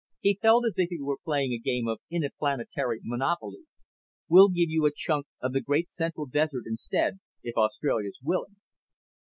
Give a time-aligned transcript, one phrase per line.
[0.21, 3.67] He felt as if he were playing a game of interplanetary Monopoly.
[4.27, 8.55] "Well give you a chunk of the great central desert instead, if Australia's willing.